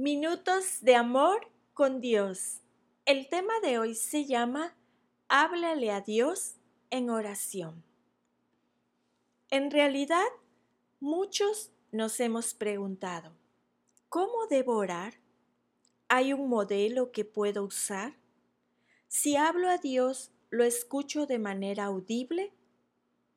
[0.00, 2.60] Minutos de amor con Dios.
[3.04, 4.76] El tema de hoy se llama
[5.26, 6.54] Háblale a Dios
[6.90, 7.82] en oración.
[9.50, 10.28] En realidad,
[11.00, 13.32] muchos nos hemos preguntado,
[14.08, 15.14] ¿cómo debo orar?
[16.06, 18.14] ¿Hay un modelo que puedo usar?
[19.08, 22.54] Si hablo a Dios, ¿lo escucho de manera audible?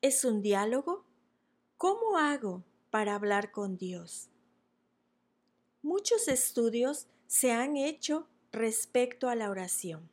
[0.02, 1.08] ¿Es un diálogo?
[1.78, 4.31] ¿Cómo hago para hablar con Dios?
[5.84, 10.10] Muchos estudios se han hecho respecto a la oración.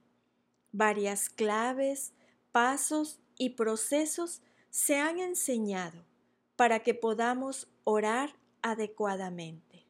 [0.73, 2.13] Varias claves,
[2.53, 6.05] pasos y procesos se han enseñado
[6.57, 9.85] para que podamos orar adecuadamente.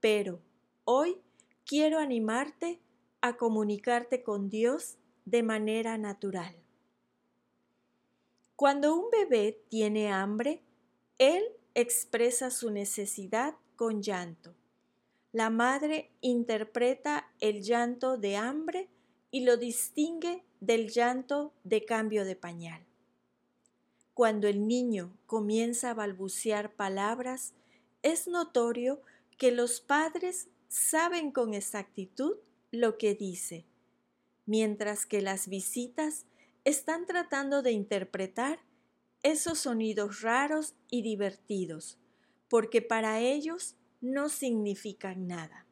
[0.00, 0.40] Pero
[0.84, 1.20] hoy
[1.64, 2.80] quiero animarte
[3.20, 6.54] a comunicarte con Dios de manera natural.
[8.56, 10.62] Cuando un bebé tiene hambre,
[11.18, 11.42] él
[11.74, 14.54] expresa su necesidad con llanto.
[15.32, 18.90] La madre interpreta el llanto de hambre
[19.30, 22.84] y lo distingue del llanto de cambio de pañal.
[24.12, 27.54] Cuando el niño comienza a balbucear palabras,
[28.02, 29.00] es notorio
[29.38, 32.36] que los padres saben con exactitud
[32.70, 33.64] lo que dice,
[34.44, 36.26] mientras que las visitas
[36.64, 38.60] están tratando de interpretar
[39.22, 41.98] esos sonidos raros y divertidos,
[42.48, 45.64] porque para ellos no significan nada.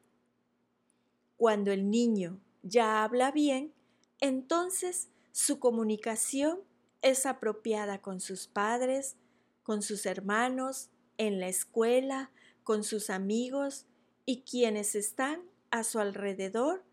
[1.37, 3.75] Cuando el niño ya habla bien,
[4.21, 6.61] entonces su comunicación
[7.03, 9.17] es apropiada con sus padres,
[9.63, 12.31] con sus hermanos, en la escuela,
[12.63, 13.87] con sus amigos
[14.25, 16.85] y quienes están a su alrededor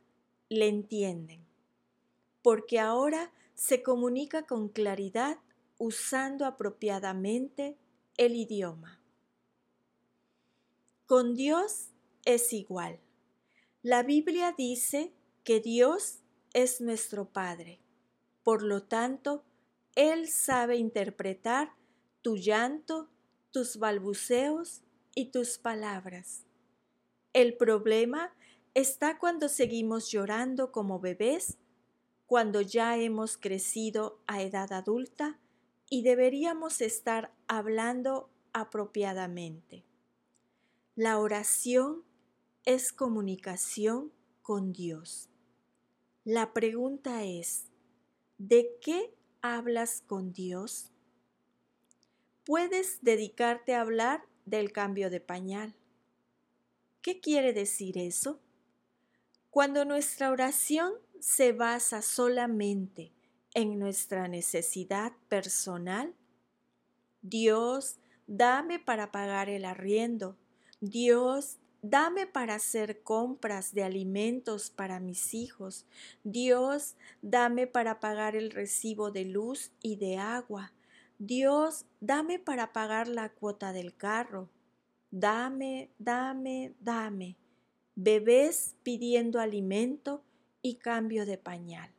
[0.50, 1.46] le entienden,
[2.42, 5.38] porque ahora se comunica con claridad
[5.78, 7.78] usando apropiadamente
[8.18, 8.97] el idioma.
[11.08, 11.88] Con Dios
[12.26, 13.00] es igual.
[13.82, 15.14] La Biblia dice
[15.46, 16.20] que Dios
[16.52, 17.80] es nuestro Padre.
[18.44, 19.46] Por lo tanto,
[19.96, 21.72] Él sabe interpretar
[22.22, 23.10] tu llanto,
[23.52, 24.82] tus balbuceos
[25.16, 26.44] y tus palabras.
[27.32, 28.36] El problema
[28.74, 31.58] está cuando seguimos llorando como bebés,
[32.26, 35.40] cuando ya hemos crecido a edad adulta
[35.90, 39.87] y deberíamos estar hablando apropiadamente.
[40.98, 42.04] La oración
[42.66, 45.30] es comunicación con Dios.
[46.24, 47.66] La pregunta es,
[48.40, 49.14] ¿de qué
[49.44, 50.92] hablas con Dios?
[52.44, 55.76] Puedes dedicarte a hablar del cambio de pañal.
[57.04, 58.40] ¿Qué quiere decir eso?
[59.52, 63.14] Cuando nuestra oración se basa solamente
[63.54, 66.16] en nuestra necesidad personal,
[67.22, 70.40] Dios, dame para pagar el arriendo,
[70.80, 75.86] Dios, dame para hacer compras de alimentos para mis hijos.
[76.24, 80.74] Dios, dame para pagar el recibo de luz y de agua.
[81.18, 84.50] Dios, dame para pagar la cuota del carro.
[85.10, 87.38] Dame, dame, dame.
[87.96, 90.24] Bebés pidiendo alimento
[90.62, 91.90] y cambio de pañal.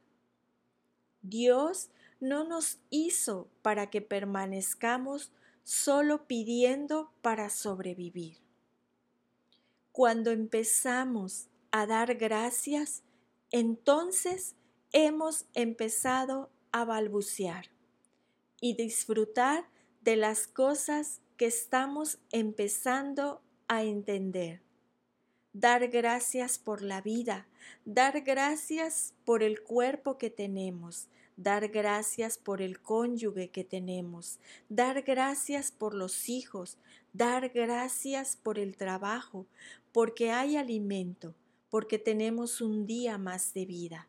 [1.22, 1.90] Dios
[2.20, 5.32] no nos hizo para que permanezcamos
[5.64, 8.47] solo pidiendo para sobrevivir.
[9.98, 13.02] Cuando empezamos a dar gracias,
[13.50, 14.54] entonces
[14.92, 17.64] hemos empezado a balbucear
[18.60, 19.66] y disfrutar
[20.02, 24.62] de las cosas que estamos empezando a entender.
[25.52, 27.48] Dar gracias por la vida,
[27.84, 35.02] dar gracias por el cuerpo que tenemos, dar gracias por el cónyuge que tenemos, dar
[35.02, 36.76] gracias por los hijos,
[37.12, 39.46] dar gracias por el trabajo,
[39.92, 41.34] porque hay alimento,
[41.70, 44.08] porque tenemos un día más de vida.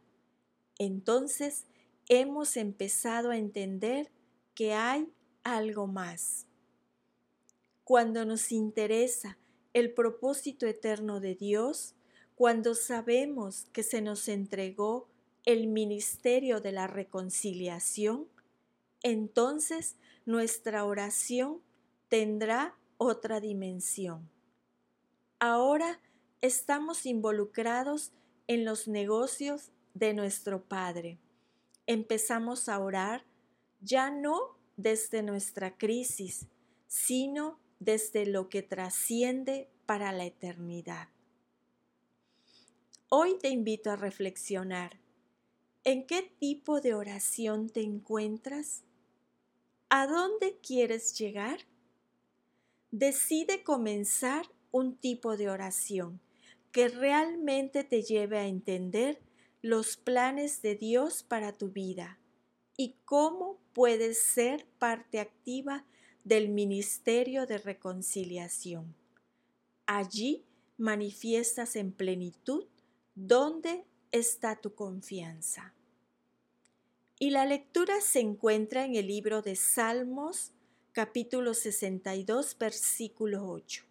[0.80, 1.66] Entonces
[2.08, 4.10] hemos empezado a entender
[4.56, 5.08] que hay
[5.44, 6.48] algo más.
[7.84, 9.38] Cuando nos interesa
[9.74, 11.94] el propósito eterno de Dios,
[12.34, 15.09] cuando sabemos que se nos entregó
[15.52, 18.28] el ministerio de la reconciliación,
[19.02, 19.96] entonces
[20.28, 21.60] nuestra oración
[22.08, 24.30] tendrá otra dimensión.
[25.40, 26.00] Ahora
[26.42, 28.12] estamos involucrados
[28.46, 31.18] en los negocios de nuestro Padre.
[31.88, 33.26] Empezamos a orar
[33.82, 36.46] ya no desde nuestra crisis,
[36.86, 41.08] sino desde lo que trasciende para la eternidad.
[43.10, 45.00] Hoy te invito a reflexionar.
[45.86, 48.84] ¿En qué tipo de oración te encuentras?
[49.90, 51.62] ¿A dónde quieres llegar?
[52.92, 56.20] Decide comenzar un tipo de oración
[56.72, 59.22] que realmente te lleve a entender
[59.62, 62.20] los planes de Dios para tu vida
[62.78, 65.86] y cómo puedes ser parte activa
[66.24, 68.96] del Ministerio de Reconciliación.
[69.86, 70.44] Allí
[70.78, 72.66] manifiestas en plenitud
[73.16, 75.74] dónde está tu confianza.
[77.20, 80.54] Y la lectura se encuentra en el libro de Salmos,
[80.94, 83.84] capítulo 62, versículo 8.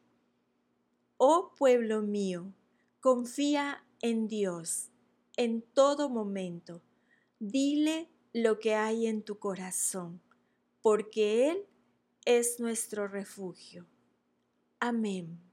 [1.19, 2.53] Oh pueblo mío,
[3.00, 4.91] confía en Dios
[5.37, 6.82] en todo momento.
[7.38, 10.21] Dile lo que hay en tu corazón,
[10.82, 11.67] porque Él
[12.25, 13.87] es nuestro refugio.
[14.81, 15.48] Amén.